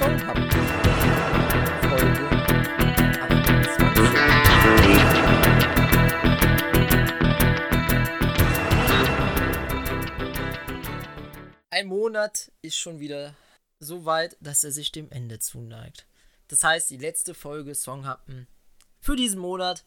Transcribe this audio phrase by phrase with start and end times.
[0.00, 0.48] Haben.
[1.88, 2.28] Folge
[3.20, 4.78] 28.
[11.70, 13.34] Ein Monat ist schon wieder
[13.80, 16.06] so weit, dass er sich dem Ende zuneigt.
[16.46, 18.46] Das heißt, die letzte Folge Songhappen
[19.00, 19.84] für diesen Monat.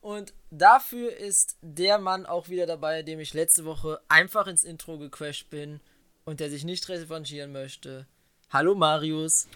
[0.00, 4.96] Und dafür ist der Mann auch wieder dabei, dem ich letzte Woche einfach ins Intro
[4.96, 5.80] gecrashed bin
[6.24, 8.06] und der sich nicht revanchieren möchte.
[8.52, 9.46] Hallo Marius.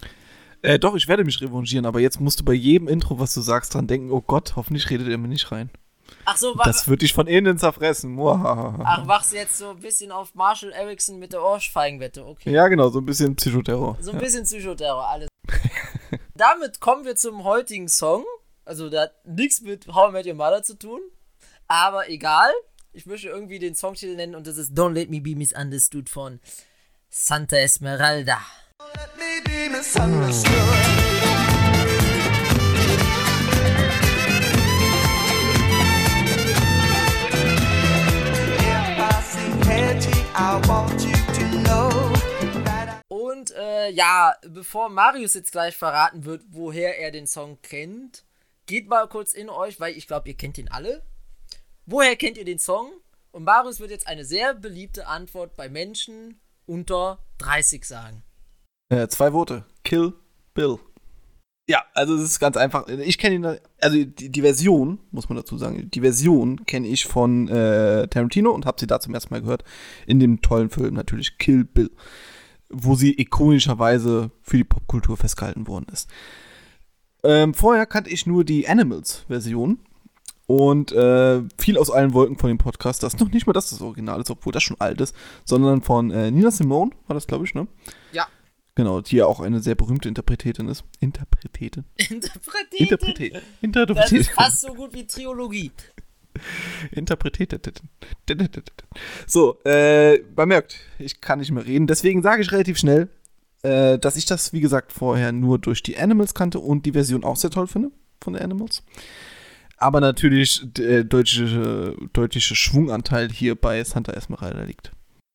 [0.61, 3.41] Äh, doch, ich werde mich revanchieren, aber jetzt musst du bei jedem Intro, was du
[3.41, 5.69] sagst, dran denken, oh Gott, hoffentlich redet er mir nicht rein.
[6.23, 8.17] Ach so, Das wird dich von innen zerfressen.
[8.19, 12.51] Ach, wachst jetzt so ein bisschen auf Marshall Erickson mit der Ohrfeigenwette, okay.
[12.51, 13.97] Ja, genau, so ein bisschen Psychoterror.
[13.99, 15.27] So ein bisschen Psychoterror, alles.
[16.35, 18.23] Damit kommen wir zum heutigen Song.
[18.63, 21.01] Also, der hat nichts mit How I Met Your Mother zu tun.
[21.67, 22.49] Aber egal.
[22.93, 26.39] Ich möchte irgendwie den Songtitel nennen und das ist Don't Let Me Be Misunderstood von
[27.09, 28.39] Santa Esmeralda.
[43.07, 48.25] Und äh, ja, bevor Marius jetzt gleich verraten wird, woher er den Song kennt,
[48.65, 51.01] geht mal kurz in euch, weil ich glaube, ihr kennt ihn alle.
[51.85, 52.91] Woher kennt ihr den Song?
[53.31, 58.24] Und Marius wird jetzt eine sehr beliebte Antwort bei Menschen unter 30 sagen.
[58.95, 59.65] Äh, zwei Worte.
[59.83, 60.13] Kill
[60.53, 60.77] Bill.
[61.67, 62.87] Ja, also es ist ganz einfach.
[62.87, 63.45] Ich kenne ihn,
[63.81, 68.51] also die, die, Version, muss man dazu sagen, die Version kenne ich von äh, Tarantino
[68.51, 69.63] und habe sie da zum ersten Mal gehört.
[70.05, 71.91] In dem tollen Film natürlich Kill Bill.
[72.69, 76.09] Wo sie ikonischerweise für die Popkultur festgehalten worden ist.
[77.23, 79.79] Ähm, vorher kannte ich nur die Animals-Version
[80.47, 83.03] und äh, viel aus allen Wolken von dem Podcast.
[83.03, 86.11] Das noch nicht mal das, das Original ist, obwohl das schon alt ist, sondern von
[86.11, 87.67] äh, Nina Simone, war das, glaube ich, ne?
[88.11, 88.27] Ja.
[88.75, 90.83] Genau, die ja auch eine sehr berühmte Interpretätin ist.
[90.99, 91.85] Interpretätin?
[91.95, 92.77] Interpretätin?
[92.77, 93.41] Interpretätin.
[93.61, 94.17] Interpretätin.
[94.17, 95.71] Das ist fast so gut wie Triologie.
[96.91, 97.71] Interpretätin.
[99.25, 101.87] So, äh, man merkt, ich kann nicht mehr reden.
[101.87, 103.07] Deswegen sage ich relativ schnell,
[103.63, 107.23] äh, dass ich das, wie gesagt, vorher nur durch die Animals kannte und die Version
[107.23, 108.83] auch sehr toll finde von den Animals.
[109.77, 114.91] Aber natürlich der deutliche, deutliche Schwunganteil hier bei Santa Esmeralda liegt.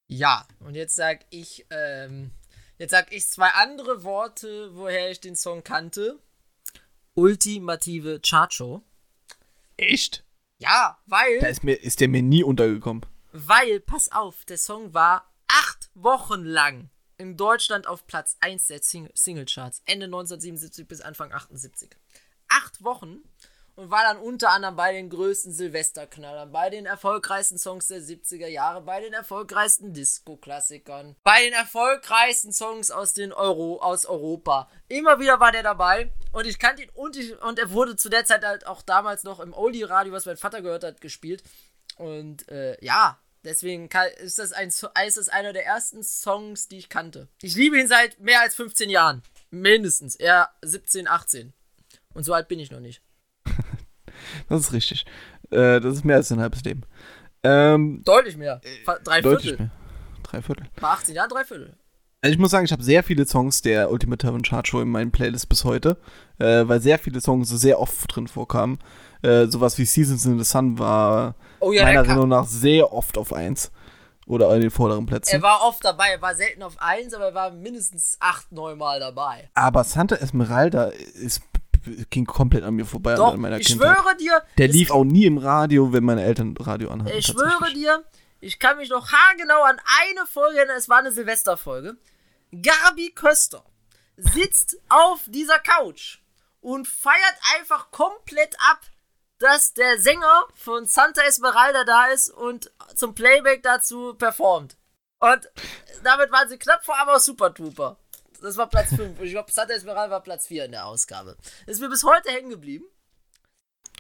[0.09, 2.33] Ja, und jetzt sag ich, ähm,
[2.81, 6.19] jetzt sag ich zwei andere Worte, woher ich den Song kannte.
[7.15, 8.83] Ultimative Chacho.
[9.77, 10.25] Echt?
[10.59, 11.39] Ja, weil.
[11.41, 13.05] Da ist, mir, ist der mir nie untergekommen.
[13.33, 18.83] Weil, pass auf, der Song war acht Wochen lang in Deutschland auf Platz 1 der
[18.83, 19.83] Sing Singlecharts.
[19.85, 21.91] Ende 1977 bis Anfang 78.
[22.49, 23.23] Acht Wochen
[23.81, 28.47] und war dann unter anderem bei den größten Silvesterknallern, bei den erfolgreichsten Songs der 70er
[28.47, 34.69] Jahre, bei den erfolgreichsten Disco-Klassikern, bei den erfolgreichsten Songs aus, den Euro, aus Europa.
[34.89, 38.11] Immer wieder war der dabei und ich kannte ihn und, ich, und er wurde zu
[38.11, 41.43] der Zeit halt auch damals noch im Oldie-Radio, was mein Vater gehört hat, gespielt.
[41.97, 46.91] Und äh, ja, Deswegen ist das, ein, ist das einer der ersten Songs, die ich
[46.91, 47.29] kannte.
[47.41, 49.23] Ich liebe ihn seit mehr als 15 Jahren.
[49.49, 50.15] Mindestens.
[50.15, 51.55] Eher 17, 18.
[52.13, 53.01] Und so alt bin ich noch nicht.
[54.49, 55.05] Das ist richtig.
[55.51, 56.83] Äh, das ist mehr als ein halbes Leben.
[57.43, 58.61] Ähm, deutlich mehr.
[59.05, 59.67] Drei deutlich Viertel.
[59.67, 59.73] Mehr.
[60.23, 60.67] Drei Viertel.
[60.81, 61.77] Bei 18 Jahren drei Viertel.
[62.23, 65.11] Also ich muss sagen, ich habe sehr viele Songs der Ultimate Chart Show in meinen
[65.11, 65.97] Playlists bis heute,
[66.39, 68.79] äh, weil sehr viele Songs sehr oft drin vorkamen.
[69.23, 73.17] Äh, sowas wie Seasons in the Sun war oh ja, meiner Erinnerung nach sehr oft
[73.17, 73.73] auf 1.
[74.27, 75.35] Oder in den vorderen Plätzen.
[75.35, 78.79] Er war oft dabei, er war selten auf 1, aber er war mindestens 8, 9
[78.79, 79.51] Mal dabei.
[79.55, 81.50] Aber Santa Esmeralda ist
[82.11, 83.97] ging komplett an mir vorbei Doch, an meiner ich Kindheit.
[83.97, 84.43] schwöre dir.
[84.59, 87.17] Der lief auch nie im Radio, wenn meine Eltern Radio anhatten.
[87.17, 88.05] Ich schwöre dir,
[88.41, 91.97] ich kann mich noch haargenau an eine Folge erinnern, es war eine Silvesterfolge.
[92.53, 93.65] Gabi Köster
[94.17, 96.19] sitzt auf dieser Couch
[96.61, 98.81] und feiert einfach komplett ab,
[99.39, 104.77] dass der Sänger von Santa Esmeralda da ist und zum Playback dazu performt.
[105.21, 105.51] Und
[106.03, 107.99] damit waren sie knapp vor aber Super Trooper.
[108.41, 109.19] Das war Platz 5.
[109.19, 111.37] Und ich glaube, Santa Esmeralda war Platz 4 in der Ausgabe.
[111.67, 112.85] Das ist mir bis heute hängen geblieben.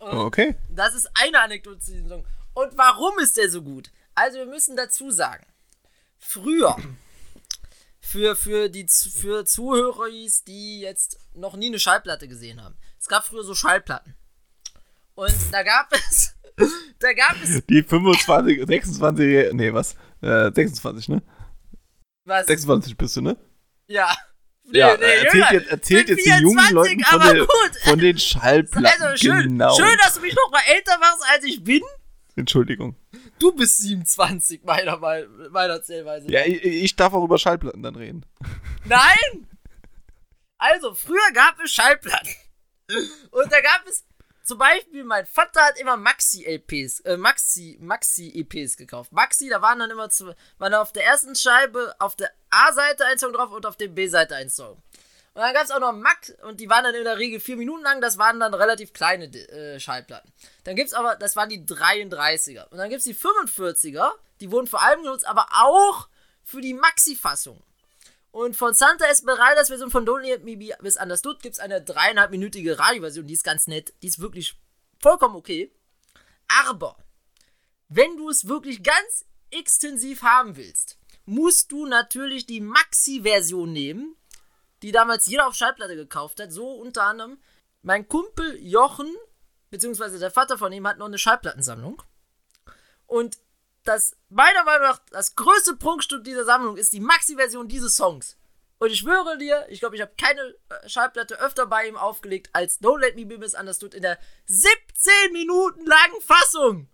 [0.01, 0.57] Und okay.
[0.71, 2.27] Das ist eine Anekdote zu diesem Song.
[2.55, 3.91] Und warum ist der so gut?
[4.15, 5.47] Also, wir müssen dazu sagen,
[6.19, 6.77] früher,
[8.01, 10.09] für, für die für Zuhörer,
[10.47, 14.15] die jetzt noch nie eine Schallplatte gesehen haben, es gab früher so Schallplatten.
[15.15, 16.35] Und da gab es.
[16.99, 17.65] da gab es.
[17.67, 19.95] Die 25, 26, nee, was?
[20.23, 21.23] Äh, 26, ne?
[22.25, 22.47] Was?
[22.47, 23.37] 26 bist du, ne?
[23.87, 24.17] Ja.
[24.73, 27.47] Ja, nee, erzählt jetzt, erzählt jetzt 24, den jungen Leuten von, der,
[27.85, 28.87] von den Schallplatten.
[28.87, 29.75] Also schön, genau.
[29.75, 31.83] schön, dass du mich noch mal älter machst, als ich bin.
[32.37, 32.97] Entschuldigung.
[33.39, 34.97] Du bist 27, meiner,
[35.51, 36.31] meiner Zählweise.
[36.31, 38.25] Ja, ich, ich darf auch über Schallplatten dann reden.
[38.85, 39.49] Nein!
[40.59, 42.35] Also, früher gab es Schallplatten.
[43.31, 44.05] Und da gab es
[44.43, 49.13] zum Beispiel, mein Vater hat immer Maxi-LPs, äh, Maxi, Maxi-EPs gekauft.
[49.13, 53.19] Maxi, da waren dann immer zwei, waren auf der ersten Scheibe auf der A-Seite ein
[53.19, 54.82] Song drauf und auf der B-Seite ein Song.
[55.32, 57.56] Und dann gab es auch noch Max, und die waren dann in der Regel vier
[57.56, 60.32] Minuten lang, das waren dann relativ kleine äh, Schallplatten.
[60.64, 62.69] Dann gibt es aber, das waren die 33er.
[62.70, 64.11] Und dann gibt es die 45er,
[64.41, 66.08] die wurden vor allem genutzt, aber auch
[66.43, 67.62] für die Maxi-Fassung.
[68.32, 71.82] Und von Santa Esmeraldas Version von Don't Let Me Be Miss Understood gibt es eine
[71.82, 74.56] dreieinhalbminütige Radioversion, die ist ganz nett, die ist wirklich
[75.00, 75.73] vollkommen okay.
[76.67, 76.97] Aber,
[77.88, 81.00] wenn du es wirklich ganz extensiv haben willst,
[81.31, 84.17] musst du natürlich die Maxi-Version nehmen,
[84.82, 86.53] die damals jeder auf Schallplatte gekauft hat.
[86.53, 87.38] So unter anderem
[87.82, 89.15] mein Kumpel Jochen,
[89.71, 92.03] beziehungsweise der Vater von ihm, hat noch eine Schallplattensammlung.
[93.06, 93.38] Und
[93.85, 98.37] das, meiner Meinung nach, das größte Prunkstück dieser Sammlung ist die Maxi-Version dieses Songs.
[98.79, 102.50] Und ich schwöre dir, ich glaube, ich habe keine äh, Schallplatte öfter bei ihm aufgelegt
[102.53, 106.88] als Don't Let Me Be Misunderstood in der 17 Minuten langen Fassung.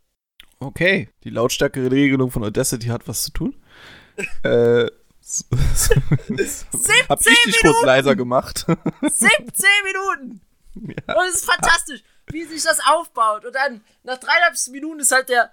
[0.59, 3.63] Okay, die Lautstärke-Regelung von Audacity hat was zu tun.
[4.43, 4.87] Äh,
[7.09, 8.65] hab ich dich kurz leiser gemacht.
[9.01, 10.41] 17 Minuten!
[10.75, 11.19] Ja.
[11.19, 13.45] Und es ist fantastisch, wie sich das aufbaut.
[13.45, 15.53] Und dann, nach dreieinhalb Minuten ist halt der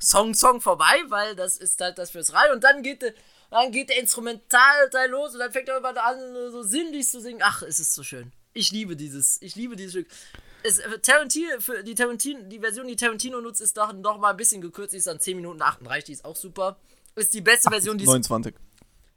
[0.00, 2.54] Song, Song vorbei, weil das ist halt das fürs Radio.
[2.54, 3.14] Und dann geht der,
[3.50, 7.40] dann geht der Instrumentalteil los und dann fängt er irgendwann an, so sinnlich zu singen.
[7.42, 8.32] Ach, es ist so schön.
[8.52, 10.08] Ich liebe dieses, ich liebe dieses Stück.
[10.62, 14.30] Es, äh, Tarantino, für die Tarantino, die Version, die Tarantino nutzt, ist doch noch mal
[14.30, 16.76] ein bisschen gekürzt, die ist dann 10 Minuten 38, die ist auch super.
[17.16, 18.54] Ist die beste Version, die 29.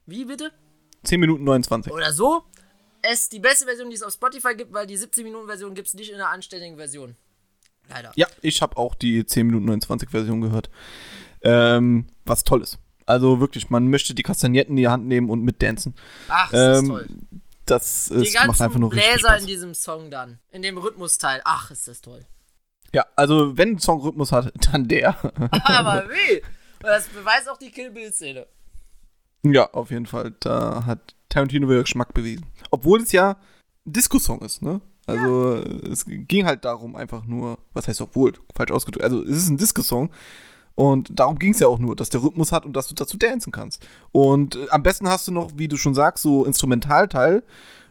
[0.05, 0.51] Wie bitte?
[1.03, 1.91] 10 Minuten 29.
[1.91, 2.43] Oder so.
[3.01, 5.73] Es ist die beste Version, die es auf Spotify gibt, weil die 17 Minuten Version
[5.73, 7.15] gibt es nicht in einer anständigen Version.
[7.89, 8.11] Leider.
[8.15, 10.69] Ja, ich habe auch die 10 Minuten 29 Version gehört.
[11.41, 12.79] Ähm, was toll ist.
[13.05, 15.95] Also wirklich, man möchte die Kastagnetten in die Hand nehmen und mitdancen.
[16.27, 17.07] Ach, das ähm, ist toll.
[17.65, 19.41] Das ist, die macht einfach nur richtig Bläser Spaß.
[19.41, 20.39] in diesem Song dann.
[20.51, 21.41] In dem Rhythmusteil.
[21.43, 22.25] Ach, ist das toll.
[22.93, 25.17] Ja, also wenn ein Song Rhythmus hat, dann der.
[25.63, 26.41] Aber wie?
[26.81, 28.47] Das beweist auch die Kill Bill-Szene.
[29.43, 30.33] Ja, auf jeden Fall.
[30.39, 32.45] Da hat Tarantino wieder Geschmack bewiesen.
[32.71, 33.37] Obwohl es ja
[33.85, 34.81] ein Disco-Song ist, ne?
[35.05, 35.89] Also ja.
[35.89, 39.57] es ging halt darum einfach nur, was heißt obwohl, falsch ausgedrückt, also es ist ein
[39.57, 40.09] Disco-Song
[40.75, 43.17] und darum ging es ja auch nur, dass der Rhythmus hat und dass du dazu
[43.17, 43.87] dancen kannst.
[44.11, 47.41] Und äh, am besten hast du noch, wie du schon sagst, so Instrumentalteil,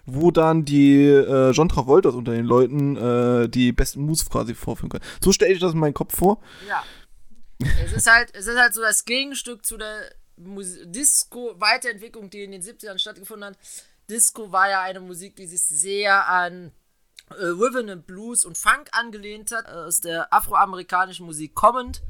[0.04, 4.90] wo dann die äh, John Travoltas unter den Leuten äh, die besten Moves quasi vorführen
[4.90, 5.04] können.
[5.20, 6.38] So stelle ich das in meinem Kopf vor.
[6.68, 6.84] Ja.
[7.58, 12.62] Es ist halt, es ist halt so das Gegenstück zu der Disco-Weiterentwicklung, die in den
[12.62, 13.58] 70ern stattgefunden hat.
[14.08, 16.72] Disco war ja eine Musik, die sich sehr an
[17.30, 22.02] äh, Rhythm and Blues und Funk angelehnt hat, aus der afroamerikanischen Musik kommend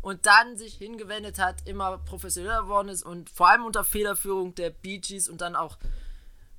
[0.00, 4.70] und dann sich hingewendet hat, immer professioneller geworden ist und vor allem unter Federführung der
[4.70, 5.78] Bee Gees und dann auch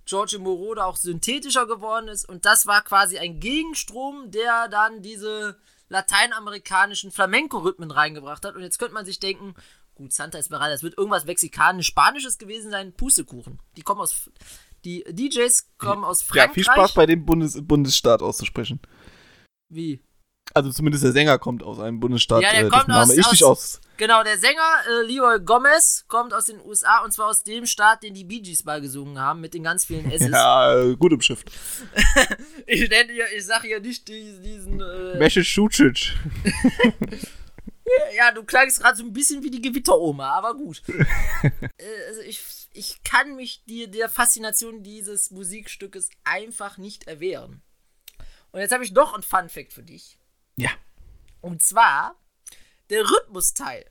[0.05, 5.57] George Moroder auch synthetischer geworden ist und das war quasi ein Gegenstrom, der dann diese
[5.89, 9.55] lateinamerikanischen Flamenco-Rhythmen reingebracht hat und jetzt könnte man sich denken,
[9.95, 13.59] gut, Santa ist bereit, das wird irgendwas mexikanisch-spanisches gewesen sein, Pustekuchen.
[13.77, 14.29] Die kommen aus
[14.83, 16.47] die DJs kommen aus Frankreich.
[16.47, 18.79] Ja, viel Spaß bei dem Bundes Bundesstaat auszusprechen.
[19.67, 20.03] Wie?
[20.53, 23.43] Also zumindest der Sänger kommt aus einem Bundesstaat, ja, der äh, kommt aus, ich aus,
[23.43, 23.81] aus.
[23.97, 28.03] Genau, der Sänger äh, Leroy Gomez kommt aus den USA und zwar aus dem Staat,
[28.03, 30.29] den die Bee Gees mal gesungen haben, mit den ganz vielen S's.
[30.29, 31.51] ja, äh, gut im Shift.
[32.67, 34.43] ich, nenne, ich sage ja nicht diesen.
[34.43, 36.11] diesen äh, Massachusetts.
[38.17, 40.81] ja, du klangst gerade so ein bisschen wie die Gewitteroma, aber gut.
[40.87, 42.39] äh, also ich
[42.75, 47.61] ich kann mich die, der Faszination dieses Musikstückes einfach nicht erwehren.
[48.51, 50.17] Und jetzt habe ich noch ein Fun Fact für dich.
[50.55, 50.69] Ja.
[51.41, 52.15] Und zwar,
[52.89, 53.85] der Rhythmusteil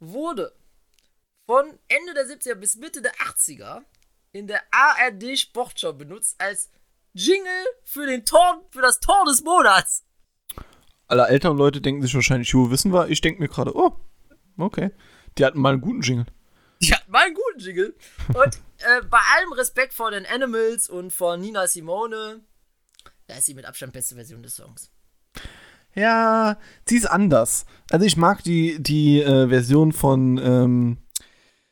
[0.00, 0.54] wurde
[1.46, 3.82] von Ende der 70er bis Mitte der 80er
[4.32, 6.70] in der ARD Sportschau benutzt als
[7.14, 10.04] Jingle für, den Tor, für das Tor des Monats.
[11.06, 13.08] Alle älteren Leute denken sich wahrscheinlich, jo, wissen wir.
[13.08, 13.96] Ich denke mir gerade, oh,
[14.58, 14.90] okay.
[15.36, 16.26] Die hatten mal einen guten Jingle.
[16.82, 17.96] Die hatten mal einen guten Jingle.
[18.28, 22.40] Und äh, bei allem Respekt vor den Animals und vor Nina Simone,
[23.26, 24.90] da ist sie mit Abstand beste Version des Songs.
[25.98, 27.66] Ja, sie ist anders.
[27.90, 30.98] Also ich mag die, die äh, Version von ähm,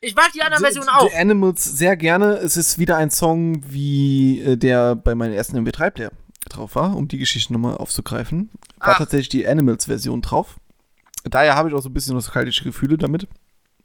[0.01, 1.09] ich mag die andere Version auch.
[1.09, 2.35] The Animals sehr gerne.
[2.35, 6.11] Es ist wieder ein Song, wie äh, der bei meinem ersten MW3-Player
[6.49, 8.51] drauf war, um die Geschichte nochmal aufzugreifen.
[8.79, 8.99] War Ach.
[8.99, 10.57] tatsächlich die Animals-Version drauf.
[11.25, 13.27] Daher habe ich auch so ein bisschen nostalgische Gefühle damit.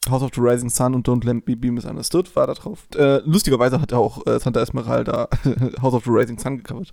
[0.10, 2.88] House of the Rising Sun und Don't Let Me Be Misunderstood war da drauf.
[2.96, 5.30] Äh, lustigerweise hat er auch äh, Santa Esmeralda
[5.82, 6.92] House of the Rising Sun gecovert.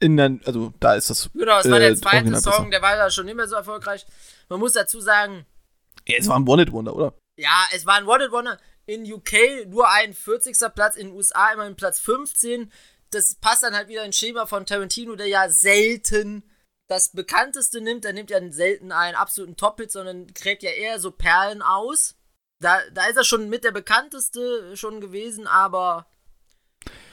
[0.00, 1.30] In der, also da ist das.
[1.34, 4.06] Genau, es war der äh, zweite Song, der war da schon nicht mehr so erfolgreich.
[4.48, 5.44] Man muss dazu sagen.
[6.06, 7.14] Ja, es war ein One-It-Wonder, oder?
[7.36, 8.58] Ja, es war ein One-It-Wonder.
[8.86, 10.56] in UK nur ein 40.
[10.74, 12.72] Platz, in den USA immerhin Platz 15.
[13.10, 16.42] Das passt dann halt wieder ins Schema von Tarantino, der ja selten
[16.88, 18.04] das bekannteste nimmt.
[18.04, 22.16] Er nimmt ja selten einen absoluten Top-Hit, sondern gräbt ja eher so Perlen aus.
[22.60, 26.06] Da, da ist er schon mit der bekannteste schon gewesen, aber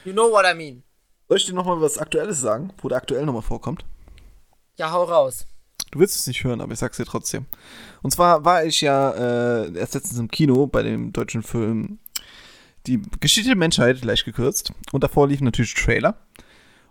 [0.06, 0.84] you know what I mean.
[1.28, 3.86] Soll ich dir nochmal was Aktuelles sagen, wo der aktuell nochmal vorkommt?
[4.78, 5.48] Ja, hau raus.
[5.92, 7.46] Du willst es nicht hören, aber ich sag's dir trotzdem.
[8.02, 9.12] Und zwar war ich ja
[9.64, 12.00] äh, erst letztens im Kino bei dem deutschen Film
[12.86, 14.74] Die Geschichte der Menschheit, leicht gekürzt.
[14.92, 16.18] Und davor lief natürlich Trailer.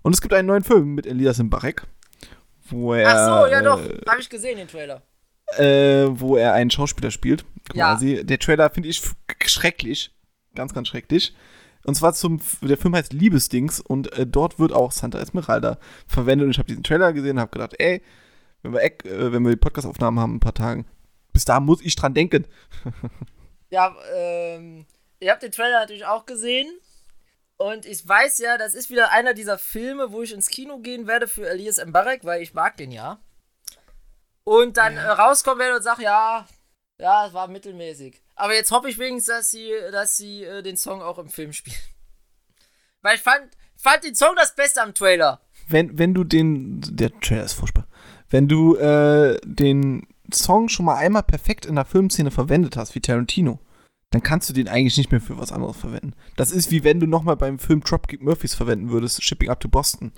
[0.03, 1.87] Und es gibt einen neuen Film mit Elias Mbarek,
[2.69, 3.09] wo er.
[3.09, 5.03] Ach so, ja doch, äh, habe ich gesehen, den Trailer.
[5.57, 8.17] Äh, wo er einen Schauspieler spielt, quasi.
[8.17, 8.23] Ja.
[8.23, 9.03] Der Trailer finde ich
[9.47, 10.15] schrecklich.
[10.55, 11.35] Ganz, ganz schrecklich.
[11.85, 16.47] Und zwar zum, der Film heißt Liebesdings und äh, dort wird auch Santa Esmeralda verwendet.
[16.47, 18.03] Und ich habe diesen Trailer gesehen und habe gedacht, ey,
[18.63, 20.87] wenn wir, äh, wenn wir die Podcastaufnahmen haben, ein paar Tagen,
[21.33, 22.47] bis da muss ich dran denken.
[23.71, 24.87] ja, ähm,
[25.21, 26.69] ihr habt den Trailer natürlich auch gesehen.
[27.57, 31.07] Und ich weiß ja, das ist wieder einer dieser Filme, wo ich ins Kino gehen
[31.07, 33.19] werde für Elias Mbarek, weil ich mag den ja.
[34.43, 35.03] Und dann ja.
[35.03, 36.47] äh, rauskommen werde und sage, ja,
[36.99, 38.23] ja, es war mittelmäßig.
[38.37, 41.53] Aber jetzt hoffe ich wenigstens, dass sie, dass sie äh, den Song auch im Film
[41.53, 41.77] spielen.
[43.03, 45.41] Weil ich fand, fand den Song das Beste am Trailer.
[45.69, 46.81] Wenn, wenn du den.
[46.81, 47.87] Der Trailer ist furchtbar.
[48.29, 53.01] Wenn du äh, den Song schon mal einmal perfekt in der Filmszene verwendet hast, wie
[53.01, 53.61] Tarantino,
[54.11, 56.15] dann kannst du den eigentlich nicht mehr für was anderes verwenden.
[56.37, 59.69] Das ist wie wenn du nochmal beim Film Dropkick Murphys verwenden würdest, Shipping Up to
[59.69, 60.13] Boston.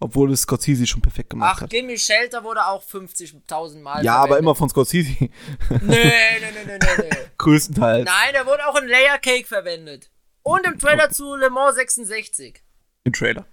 [0.00, 1.64] Obwohl es Scorsese schon perfekt gemacht Ach, hat.
[1.64, 4.30] Ach, Gimme Shelter wurde auch 50.000 Mal Ja, verwendet.
[4.30, 5.10] aber immer von Scorsese.
[5.18, 5.28] Nee,
[5.70, 7.16] nee, nee, nee, nee, nee.
[7.38, 8.04] Größtenteils.
[8.04, 10.10] Nein, der wurde auch in Layer Cake verwendet.
[10.42, 12.62] Und im Trailer zu Le Mans 66.
[13.04, 13.46] Im Trailer?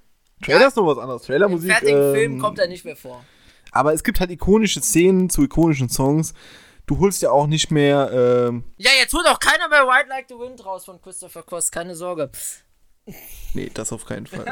[0.43, 0.67] Trailer ja.
[0.67, 1.23] ist noch was anderes.
[1.23, 1.69] Trailermusik.
[1.69, 3.23] Im fertigen ähm, Film kommt er nicht mehr vor.
[3.71, 6.33] Aber es gibt halt ikonische Szenen zu ikonischen Songs.
[6.85, 8.11] Du holst ja auch nicht mehr.
[8.13, 11.71] Ähm ja, jetzt holt auch keiner mehr White Like the Wind raus von Christopher Cross,
[11.71, 12.29] keine Sorge.
[13.53, 14.45] Nee, das auf keinen Fall.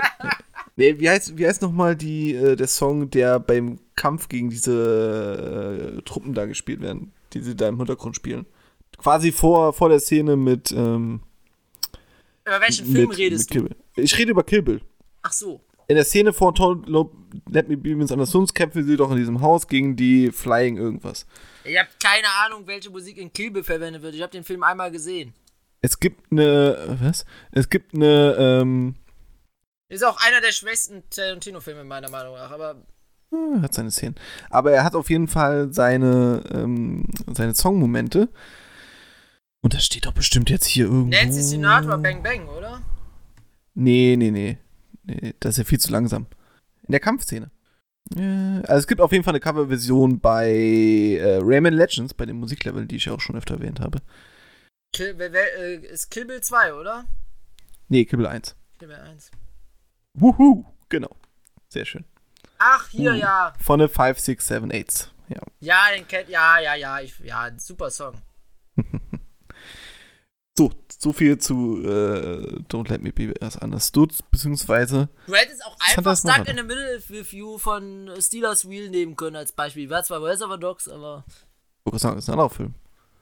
[0.76, 6.02] nee, wie heißt, wie heißt nochmal äh, der Song, der beim Kampf gegen diese äh,
[6.04, 8.46] Truppen da gespielt werden, die sie da im Hintergrund spielen?
[8.98, 10.72] Quasi vor, vor der Szene mit.
[10.72, 11.22] Ähm,
[12.46, 13.76] über welchen Film mit, redest mit du?
[14.02, 14.82] Ich rede über Kill Bill.
[15.22, 16.54] Ach so in der Szene vor
[17.50, 20.78] Let Me Be Wins an Suns kämpfen sie doch in diesem Haus gegen die Flying
[20.78, 21.26] irgendwas.
[21.64, 24.16] Ich habe keine Ahnung, welche Musik in Kill Bill verwendet wird.
[24.16, 25.34] Ich habe den Film einmal gesehen.
[25.84, 27.26] Es gibt eine, was?
[27.52, 28.96] Es gibt eine, ähm.
[29.90, 32.82] Ist auch einer der schwächsten Tarantino-Filme meiner Meinung nach, aber.
[33.32, 34.16] Hm, hat seine Szenen.
[34.50, 38.30] Aber er hat auf jeden Fall seine, ähm, seine Songmomente.
[39.62, 41.10] Und das steht doch bestimmt jetzt hier irgendwo.
[41.10, 42.82] Nancy Sinatra Bang Bang, oder?
[43.74, 44.58] Nee, nee, nee.
[45.04, 46.28] Nee, das ist ja viel zu langsam.
[46.84, 47.52] In der Kampfszene.
[48.16, 52.86] also es gibt auf jeden Fall eine Coverversion bei äh, Rayman Legends, bei dem Musiklevel,
[52.86, 54.00] die ich ja auch schon öfter erwähnt habe.
[54.94, 57.06] Kill, wer, wer, äh, ist Kill Bill 2, oder?
[57.90, 58.56] Nee, Kill Bill 1.
[58.80, 59.32] Kill Bill 1.
[60.14, 61.16] Wuhu, genau.
[61.68, 62.06] Sehr schön.
[62.60, 63.54] Ach, hier, uh, ja.
[63.60, 65.12] Von der 5, 6, 7, 8.
[65.30, 65.42] Ja.
[65.60, 68.22] Ja, den kennt, ja, ja, ja, ich, ja, super Song.
[70.56, 75.10] So, so viel zu äh, Don't Let Me Be As Understood, beziehungsweise.
[75.26, 79.36] Du hättest auch einfach Stuck in the Middle with You von Steelers Wheel nehmen können
[79.36, 79.90] als Beispiel.
[79.90, 81.26] War zwar Reservoir Dogs, aber.
[81.28, 82.76] Ich wollte sagen, das ist ein anderer Film.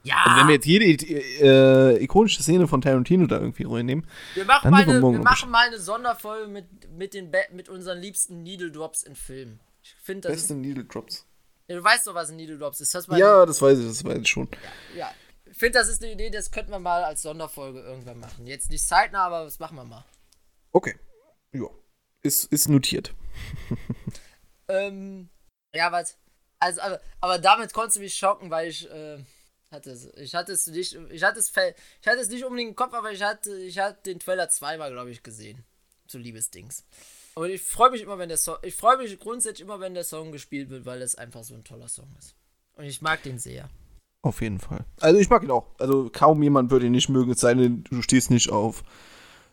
[0.03, 0.15] Ja.
[0.25, 4.07] Also wenn wir jetzt jede äh, ikonische Szene von Tarantino da irgendwie reinnehmen.
[4.33, 8.41] Wir machen, mal eine, wir machen mal eine Sonderfolge mit, mit, den mit unseren liebsten
[8.43, 9.59] Needle Drops in Filmen.
[9.83, 10.33] Ich finde das.
[10.33, 11.25] Beste Needle Drops.
[11.67, 12.93] Ja, du weißt doch, was ein Needle Drops ist.
[12.95, 14.47] Das ja, das weiß ich, das weiß ich schon.
[14.95, 15.11] Ja, ja
[15.61, 18.47] finde, das ist eine Idee, das könnten wir mal als Sonderfolge irgendwann machen.
[18.47, 20.03] Jetzt nicht zeitnah, aber das machen wir mal.
[20.71, 20.95] Okay.
[21.53, 21.67] Ja.
[22.23, 23.13] Ist, ist notiert.
[24.67, 25.29] ähm,
[25.73, 26.17] ja, was?
[26.59, 29.23] Also, aber, aber, damit konntest du mich schocken, weil ich, äh,
[29.71, 31.51] hatte es, ich hatte es nicht, ich hatte es,
[32.01, 34.91] ich hatte es nicht unbedingt im Kopf, aber ich hatte, ich hatte den Trailer zweimal,
[34.91, 35.63] glaube ich, gesehen.
[36.07, 36.85] Zu Liebesdings.
[37.35, 40.03] Und ich freue mich immer, wenn der Song, ich freue mich grundsätzlich immer, wenn der
[40.03, 42.35] Song gespielt wird, weil es einfach so ein toller Song ist.
[42.73, 43.69] Und ich mag den sehr.
[44.23, 44.85] Auf jeden Fall.
[44.99, 45.67] Also ich mag ihn auch.
[45.79, 48.83] Also kaum jemand würde ihn nicht mögen, es sei denn, du stehst nicht auf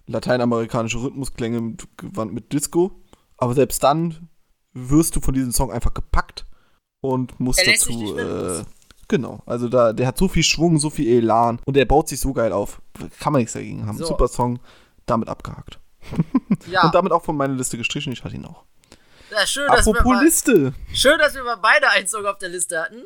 [0.06, 3.00] lateinamerikanische Rhythmusklänge gewandt mit Disco.
[3.36, 4.28] Aber selbst dann
[4.72, 6.44] wirst du von diesem Song einfach gepackt
[7.00, 8.18] und musst dazu.
[8.18, 8.64] Äh,
[9.08, 9.42] genau.
[9.46, 12.32] Also da, der hat so viel Schwung, so viel Elan und der baut sich so
[12.32, 12.80] geil auf.
[13.20, 13.98] Kann man nichts dagegen haben.
[13.98, 14.06] So.
[14.06, 14.60] Super Song,
[15.06, 15.78] damit abgehakt.
[16.66, 16.84] Ja.
[16.84, 18.12] und damit auch von meiner Liste gestrichen.
[18.12, 18.64] Ich hatte ihn auch.
[19.30, 20.74] Ja, schön, Apropos dass wir mal, Liste.
[20.92, 23.02] Schön, dass wir mal beide einen Song auf der Liste hatten.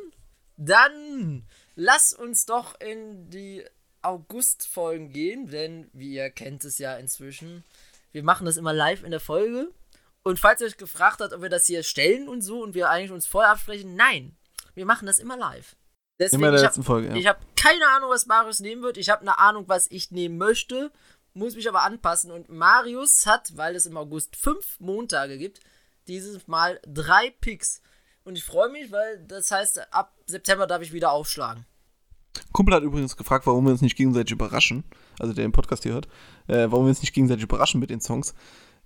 [0.57, 1.45] Dann
[1.75, 3.65] lass uns doch in die
[4.03, 7.65] August-Folgen gehen, denn wie ihr kennt es ja inzwischen,
[8.13, 9.69] wir machen das immer live in der Folge.
[10.23, 12.91] Und falls ihr euch gefragt habt, ob wir das hier stellen und so und wir
[12.91, 14.37] eigentlich uns vorher absprechen, nein,
[14.75, 15.77] wir machen das immer live.
[16.25, 17.15] Deswegen, in der ich letzten Folge, ja.
[17.15, 18.97] Ich habe keine Ahnung, was Marius nehmen wird.
[18.97, 20.91] Ich habe eine Ahnung, was ich nehmen möchte,
[21.35, 22.31] muss mich aber anpassen.
[22.31, 25.61] Und Marius hat, weil es im August fünf Montage gibt,
[26.09, 27.83] dieses Mal drei Picks.
[28.25, 31.67] Und ich freue mich, weil das heißt, ab September darf ich wieder aufschlagen.
[32.53, 34.85] Kumpel hat übrigens gefragt, warum wir uns nicht gegenseitig überraschen.
[35.19, 36.07] Also der den Podcast hier hört.
[36.47, 38.35] Äh, warum wir uns nicht gegenseitig überraschen mit den Songs.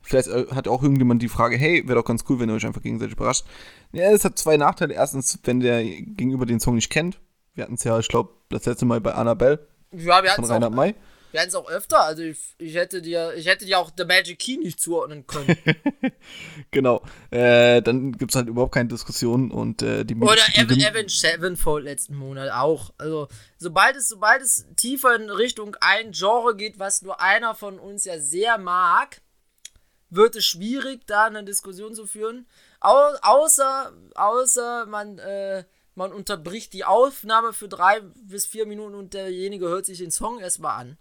[0.00, 2.66] Vielleicht äh, hat auch irgendjemand die Frage, hey, wäre doch ganz cool, wenn ihr euch
[2.66, 3.44] einfach gegenseitig überrascht.
[3.92, 4.94] Ja, es hat zwei Nachteile.
[4.94, 7.18] Erstens, wenn der gegenüber den Song nicht kennt.
[7.56, 10.50] Wir hatten es ja, ich glaube, das letzte Mal bei Annabelle Ja, wir hatten es
[10.50, 10.94] auch, May.
[11.32, 12.04] wir hatten's auch öfter.
[12.04, 15.56] Also ich, ich, hätte dir, ich hätte dir auch The Magic Key nicht zuordnen können.
[16.70, 17.02] Genau.
[17.30, 21.84] Äh, dann gibt es halt überhaupt keine Diskussion und äh, die Oder Evan, Evan Sevenfold
[21.84, 22.92] letzten Monat auch.
[22.98, 27.78] Also, sobald es, sobald es tiefer in Richtung ein Genre geht, was nur einer von
[27.78, 29.22] uns ja sehr mag,
[30.10, 32.46] wird es schwierig, da eine Diskussion zu führen.
[32.80, 35.64] Au außer, außer man, äh,
[35.96, 40.38] man unterbricht die Aufnahme für drei bis vier Minuten und derjenige hört sich den Song
[40.38, 40.98] erstmal an.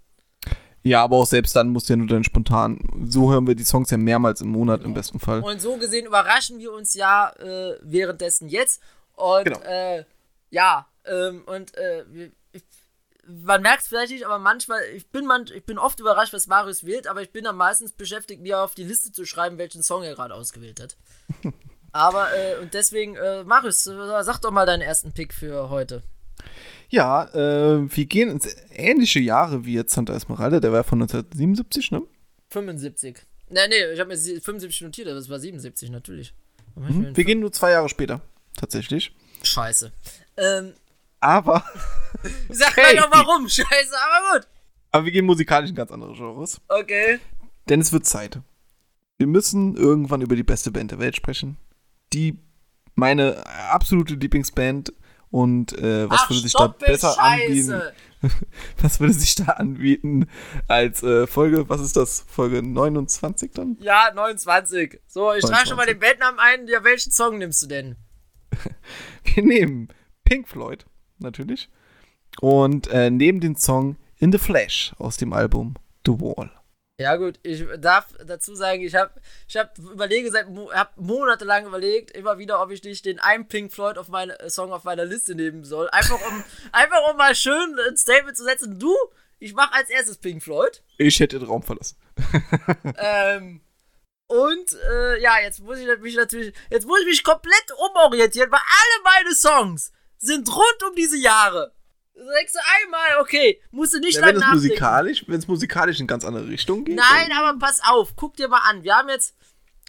[0.83, 2.79] Ja, aber auch selbst dann musst du ja nur dann spontan.
[3.07, 5.41] So hören wir die Songs ja mehrmals im Monat im besten Fall.
[5.41, 8.81] Und so gesehen überraschen wir uns ja äh, währenddessen jetzt.
[9.13, 9.59] Und Genau.
[9.61, 10.05] äh,
[10.51, 12.05] ja, ähm, und äh,
[13.27, 16.47] man merkt es vielleicht nicht, aber manchmal, ich bin, man, ich bin oft überrascht, was
[16.47, 19.81] Marius wählt, aber ich bin dann meistens beschäftigt, mir auf die Liste zu schreiben, welchen
[19.81, 20.97] Song er gerade ausgewählt hat.
[21.95, 26.03] aber, äh, und deswegen, äh, Marius, äh, sag doch mal deinen ersten Pick für heute.
[26.89, 30.59] Ja, äh, wir gehen ins ähnliche Jahre wie jetzt Santa Esmeralda.
[30.59, 32.01] Der war von 1977, ne?
[32.49, 33.17] 75.
[33.49, 36.33] Nee, nee, ich habe mir sie- 75 notiert, aber es war 77 natürlich.
[36.75, 37.15] Mhm.
[37.15, 38.21] Wir gehen nur zwei Jahre später.
[38.57, 39.15] Tatsächlich.
[39.43, 39.91] Scheiße.
[40.37, 40.73] Ähm,
[41.21, 41.63] Aber,
[42.49, 42.95] sag Hey.
[42.97, 44.47] noch warum, scheiße, aber gut.
[44.91, 46.59] aber wir gehen musikalisch in ganz andere Genres.
[46.67, 47.19] Okay.
[47.69, 48.39] Denn es wird Zeit.
[49.17, 51.57] Wir müssen irgendwann über die beste Band der Welt sprechen.
[52.13, 52.39] Die
[52.95, 54.93] meine absolute Lieblingsband.
[55.31, 57.75] Und äh, was Ach, würde sich stopp, da besser Scheiße.
[57.75, 57.95] anbieten?
[58.81, 60.27] Was würde sich da anbieten
[60.67, 61.69] als äh, Folge?
[61.69, 62.25] Was ist das?
[62.27, 63.77] Folge 29 dann?
[63.81, 64.99] Ja, 29.
[65.07, 65.93] So, ich trage schon mal 29.
[65.93, 66.67] den Bandnamen ein.
[66.67, 67.97] Ja, welchen Song nimmst du denn?
[69.23, 69.89] Wir nehmen
[70.23, 70.85] Pink Floyd,
[71.19, 71.69] natürlich.
[72.41, 76.51] Und äh, nehmen den Song In the Flash aus dem Album The Wall.
[76.97, 79.11] Ja gut, ich darf dazu sagen, ich habe
[79.49, 83.73] ich hab überlege seit hab monatelang überlegt, immer wieder, ob ich nicht den einen Pink
[83.73, 87.35] Floyd auf meine äh, Song auf meiner Liste nehmen soll, einfach um einfach um mal
[87.35, 88.79] schön ein Statement zu setzen.
[88.79, 88.95] Du,
[89.39, 90.83] ich mache als erstes Pink Floyd.
[90.97, 91.97] Ich hätte den Raum verlassen.
[92.97, 93.59] ähm,
[94.27, 98.59] und äh, ja, jetzt muss ich mich natürlich, jetzt muss ich mich komplett umorientieren, weil
[98.59, 101.74] alle meine Songs sind rund um diese Jahre.
[102.15, 106.07] Sagst du einmal, okay, musst du nicht Ja, wenn es musikalisch, wenn es musikalisch in
[106.07, 106.95] ganz andere Richtung geht.
[106.95, 108.83] Nein, aber pass auf, guck dir mal an.
[108.83, 109.35] Wir haben jetzt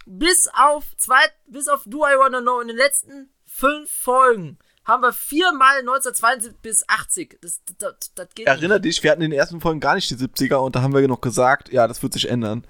[0.06, 5.02] bis auf zwei, bis auf Do I Wanna Know in den letzten fünf Folgen haben
[5.02, 7.38] wir viermal 1972 bis 80.
[7.40, 10.14] Das, das, das geht erinner dich, wir hatten in den ersten Folgen gar nicht die
[10.14, 12.64] 70er und da haben wir noch gesagt, ja, das wird sich ändern.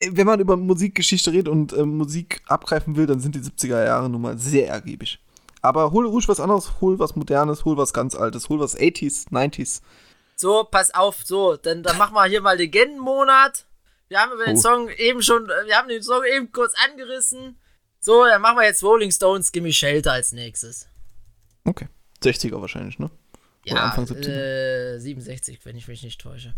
[0.00, 3.84] Äh, Wenn man über Musikgeschichte redet und äh, Musik abgreifen will, dann sind die 70er
[3.84, 5.20] Jahre nun mal sehr ergiebig.
[5.62, 9.28] Aber hol ruhig was anderes, hol was Modernes, hol was ganz Altes, hol was 80s,
[9.30, 9.80] 90s.
[10.36, 13.66] So, pass auf, so, dann, dann machen wir hier mal Legendenmonat.
[14.08, 14.60] Wir haben über den Oh.
[14.60, 17.56] Song eben schon, äh, wir haben den Song eben kurz angerissen.
[18.00, 20.88] So, dann machen wir jetzt Rolling Stones Gimme Shelter als nächstes.
[21.64, 21.88] Okay.
[22.22, 23.10] 60er wahrscheinlich, ne?
[23.66, 24.94] Oder Ja, Anfang 70er.
[24.96, 26.54] äh, 67, wenn ich mich nicht täusche.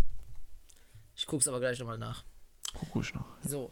[1.15, 2.25] Ich guck's aber gleich nochmal nach.
[2.73, 3.27] Guck ruhig noch.
[3.47, 3.71] So,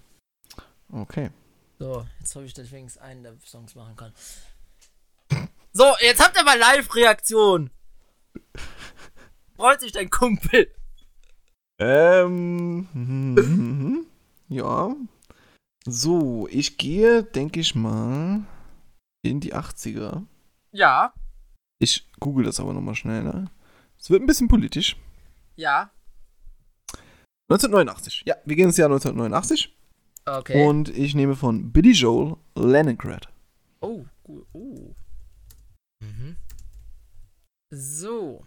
[0.92, 1.30] Okay.
[1.78, 4.12] so, jetzt hoffe ich, dass ich wenigstens einen der Songs machen kann.
[5.72, 7.70] So, jetzt habt ihr mal Live-Reaktion.
[9.56, 10.68] Freut sich dein Kumpel.
[11.78, 12.86] Ähm,
[14.48, 14.94] ja.
[15.86, 18.42] So, ich gehe, denke ich mal,
[19.22, 20.24] in die 80er.
[20.72, 21.12] Ja,
[21.80, 23.50] Ich google das aber nochmal schnell, ne?
[23.98, 24.96] Es wird ein bisschen politisch.
[25.56, 25.90] ja.
[27.50, 28.22] 1989.
[28.24, 29.76] Ja, wir gehen ins Jahr 1989.
[30.24, 30.64] Okay.
[30.66, 33.28] Und ich nehme von Billy Joel Leningrad.
[33.80, 34.46] Oh, gut.
[34.54, 34.94] Oh.
[37.74, 38.44] So.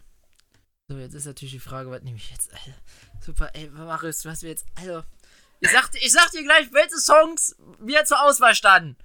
[0.88, 2.54] So, jetzt ist natürlich die Frage, was nehme ich jetzt?
[2.54, 2.76] Alter.
[3.20, 4.66] Super, ey, Marius, du hast mir jetzt.
[4.76, 5.04] Also,
[5.60, 8.96] ich sag, dir- ich sag dir gleich, welche Songs mir zur Auswahl standen.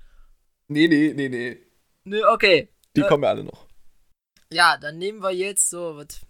[0.68, 1.59] Nee, nee, nee, nee.
[2.04, 2.68] Ne, okay.
[2.96, 3.09] Die Äh.
[3.09, 3.66] kommen ja alle noch.
[4.52, 6.20] Ja, dann nehmen wir jetzt so, was.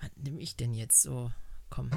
[0.00, 1.30] Was nehme ich denn jetzt so?
[1.70, 1.90] Komm.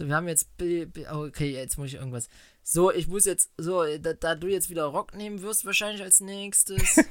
[0.00, 0.48] So, wir haben jetzt.
[0.60, 2.28] Oh, Okay, jetzt muss ich irgendwas.
[2.62, 3.50] So, ich muss jetzt.
[3.58, 6.96] So, da, da du jetzt wieder Rock nehmen wirst, wahrscheinlich als nächstes.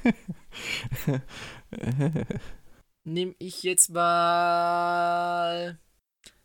[3.04, 5.78] nehme ich jetzt mal.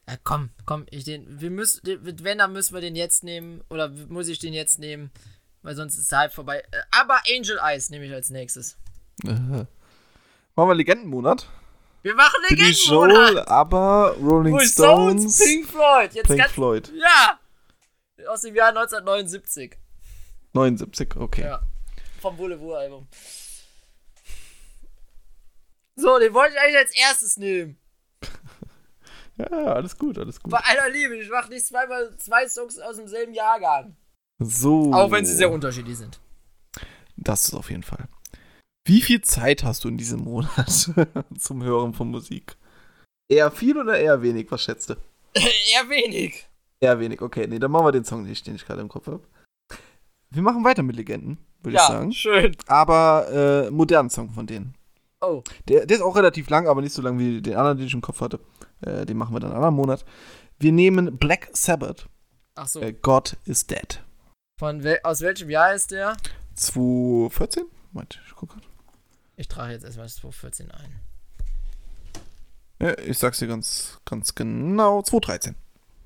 [0.07, 1.39] Ja, komm, komm, ich den.
[1.39, 1.81] Wir müssen.
[1.83, 3.63] Wenn, dann müssen wir den jetzt nehmen.
[3.69, 5.11] Oder muss ich den jetzt nehmen?
[5.61, 6.59] Weil sonst ist es halb vorbei.
[6.71, 8.77] Äh, Aber Angel Eyes nehme ich als nächstes.
[9.23, 9.67] Machen
[10.55, 11.47] wir Legendenmonat.
[12.03, 13.31] Wir machen Billy Legendenmonat.
[13.31, 16.13] Joel, aber Rolling Rolling Stones, Pink Floyd.
[16.13, 16.91] Jetzt Pink ganz, Floyd.
[16.95, 17.39] Ja.
[18.27, 19.77] Aus dem Jahr 1979.
[20.51, 21.43] 79, okay.
[21.43, 21.61] Ja.
[22.21, 23.07] Vom Boulevard-Album.
[26.03, 27.77] So, den wollte ich eigentlich als erstes nehmen.
[29.35, 30.51] Ja, alles gut, alles gut.
[30.51, 33.95] Bei aller Liebe, ich mache nicht zweimal zwei Songs aus demselben Jahrgang.
[34.37, 34.93] So.
[34.93, 36.19] Auch wenn sie sehr unterschiedlich sind.
[37.17, 38.07] Das ist auf jeden Fall.
[38.85, 40.69] Wie viel Zeit hast du in diesem Monat
[41.39, 42.57] zum Hören von Musik?
[43.27, 44.51] Eher viel oder eher wenig?
[44.51, 44.93] Was schätzt du?
[45.33, 46.47] Eher wenig.
[46.79, 47.47] Eher wenig, okay.
[47.47, 49.23] Nee, dann machen wir den Song nicht, den ich gerade im Kopf habe.
[50.29, 52.11] Wir machen weiter mit Legenden, würde Ja, ich sagen.
[52.11, 52.55] schön.
[52.67, 54.75] Aber äh, modernen Song von denen.
[55.23, 57.87] Oh, Der, der ist auch relativ lang, aber nicht so lang wie den anderen, den
[57.87, 58.39] ich im Kopf hatte.
[58.81, 60.03] Äh, den machen wir dann einen anderen Monat.
[60.59, 62.07] Wir nehmen Black Sabbath.
[62.55, 62.81] ach so.
[62.81, 64.01] Äh, God is Dead.
[64.59, 66.15] Von wel aus welchem Jahr ist der?
[66.55, 67.63] 2014?
[67.91, 68.67] Moment, ich gucke gerade.
[69.37, 70.99] Ich trage jetzt erstmal das 2014 ein.
[72.79, 75.01] Ja, ich sag's dir ganz, ganz genau.
[75.01, 75.55] 2013.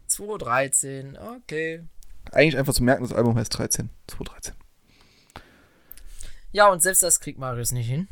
[0.07, 1.83] 2013, okay.
[2.31, 3.89] Eigentlich einfach zu merken, das Album heißt 13.
[4.07, 4.53] 2013.
[6.51, 8.07] Ja, und selbst das kriegt Marius nicht hin.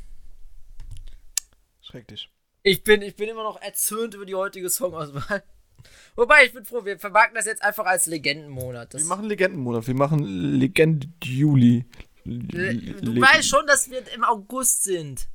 [1.96, 2.30] Schrecklich.
[2.64, 5.44] Ich bin, ich bin immer noch erzürnt über die heutige Songauswahl.
[6.16, 8.94] Wobei, ich bin froh, wir vermarkten das jetzt einfach als Legendenmonat.
[8.94, 9.88] Das, Wir machen Legendenmonat.
[9.88, 10.20] Wir machen
[10.60, 11.86] Legend Juli.
[12.26, 15.28] Le- du Le- weißt schon, dass wir im August sind.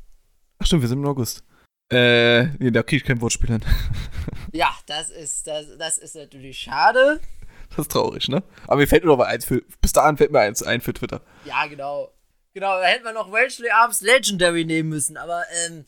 [0.59, 1.45] Ach stimmt, wir sind im August.
[1.93, 3.61] Äh, nee, da kriege ich kein Wortspiel hin.
[4.53, 7.21] Ja, das ist, das, das ist natürlich schade.
[7.69, 8.43] Das ist traurig, ne?
[8.67, 9.63] Aber mir fällt nur noch mal eins für.
[9.81, 11.21] Bis dahin fällt mir eins ein für Twitter.
[11.45, 12.13] Ja, genau.
[12.53, 15.85] Genau, da hätten wir noch Wellesley Arms Legendary nehmen müssen, aber, ähm,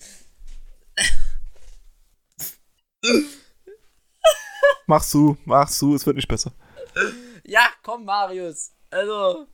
[4.87, 6.53] Mach's du, mach's du, es wird nicht besser.
[7.45, 8.73] ja, komm, Marius.
[8.91, 9.47] Also,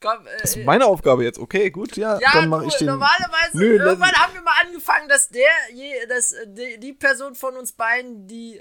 [0.00, 1.38] komm, äh, Das ist meine Aufgabe jetzt.
[1.38, 2.18] Okay, gut, ja.
[2.20, 2.68] Ja, dann mache cool.
[2.68, 2.88] ich den.
[2.88, 7.34] normalerweise, Nö, irgendwann haben wir mal angefangen, dass der, je, dass äh, die, die Person
[7.34, 8.60] von uns beiden, die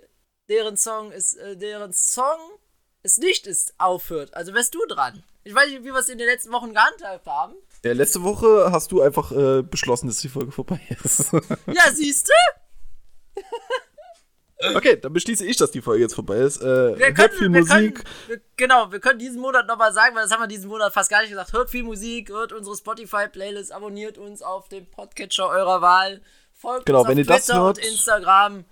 [0.50, 2.40] deren Song ist, äh, deren Song
[3.02, 4.34] es nicht ist, aufhört.
[4.34, 5.24] Also wärst du dran.
[5.44, 7.54] Ich weiß nicht, wie wir es in den letzten Wochen gehandhabt haben.
[7.84, 11.34] Ja, letzte Woche hast du einfach äh, beschlossen, dass die Folge vorbei ist.
[11.68, 13.42] Ja, siehst du?
[14.76, 16.62] okay, dann beschließe ich, dass die Folge jetzt vorbei ist.
[16.62, 16.66] Äh,
[16.98, 17.96] Wir hört können, viel wir Musik.
[17.96, 20.94] Können, wir, genau, wir können diesen Monat nochmal sagen, weil das haben wir diesen Monat
[20.94, 21.54] fast gar nicht gesagt.
[21.54, 26.22] Hört viel Musik, hört unsere Spotify-Playlist, abonniert uns auf dem Podcatcher eurer Wahl,
[26.54, 28.66] folgt Genau, uns auf Twitter und hört- Instagram.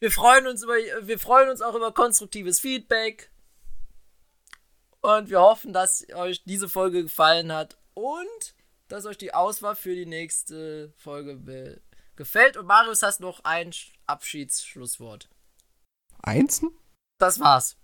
[0.00, 3.30] Wir freuen uns über, wir freuen uns auch über konstruktives Feedback.
[5.00, 8.54] Und wir hoffen, dass euch diese Folge gefallen hat und
[8.88, 11.80] dass euch die Auswahl für die nächste Folge be-
[12.22, 12.56] gefällt.
[12.56, 13.72] Und Marius, hast noch ein
[14.06, 15.28] Abschiedsschlusswort.
[16.22, 16.70] Einsen?
[17.18, 17.76] Das war's.